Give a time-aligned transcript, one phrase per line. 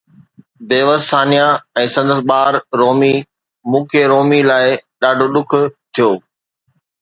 [0.69, 1.45] بيوس ثانيه
[1.81, 3.11] ۽ سندس ٻار رومي،
[3.75, 4.67] مون کي رومي لاءِ
[5.01, 5.49] ڏاڍو ڏک
[5.95, 6.11] ٿيو